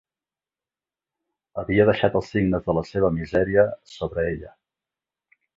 [1.63, 3.67] Havia deixat els signes de la seva misèria
[3.97, 4.55] sobre ella.